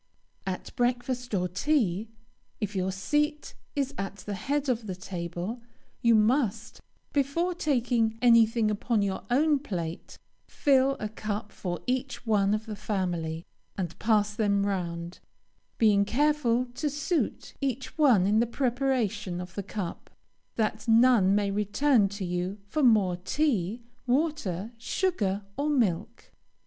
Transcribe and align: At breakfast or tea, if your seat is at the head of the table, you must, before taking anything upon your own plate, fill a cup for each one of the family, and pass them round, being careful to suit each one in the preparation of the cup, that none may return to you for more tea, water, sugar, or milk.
At 0.47 0.75
breakfast 0.75 1.31
or 1.35 1.47
tea, 1.47 2.09
if 2.59 2.75
your 2.75 2.91
seat 2.91 3.53
is 3.75 3.93
at 3.99 4.15
the 4.15 4.33
head 4.33 4.67
of 4.67 4.87
the 4.87 4.95
table, 4.95 5.61
you 6.01 6.15
must, 6.15 6.81
before 7.13 7.53
taking 7.53 8.17
anything 8.19 8.71
upon 8.71 9.03
your 9.03 9.21
own 9.29 9.59
plate, 9.59 10.17
fill 10.47 10.97
a 10.99 11.07
cup 11.07 11.51
for 11.51 11.81
each 11.85 12.25
one 12.25 12.55
of 12.55 12.65
the 12.65 12.75
family, 12.75 13.45
and 13.77 13.99
pass 13.99 14.33
them 14.33 14.65
round, 14.65 15.19
being 15.77 16.03
careful 16.03 16.65
to 16.73 16.89
suit 16.89 17.53
each 17.61 17.95
one 17.95 18.25
in 18.25 18.39
the 18.39 18.47
preparation 18.47 19.39
of 19.39 19.53
the 19.53 19.61
cup, 19.61 20.09
that 20.55 20.87
none 20.87 21.35
may 21.35 21.51
return 21.51 22.09
to 22.09 22.25
you 22.25 22.57
for 22.65 22.81
more 22.81 23.17
tea, 23.17 23.83
water, 24.07 24.71
sugar, 24.79 25.43
or 25.57 25.69
milk. 25.69 26.31